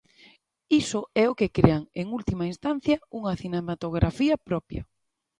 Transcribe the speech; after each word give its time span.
Iso 0.81 1.01
é 1.23 1.25
o 1.31 1.37
que 1.39 1.53
crea, 1.57 1.79
en 2.01 2.07
última 2.17 2.45
instancia, 2.51 2.95
unha 3.19 3.37
cinematografía 3.41 4.35
propia. 4.47 4.81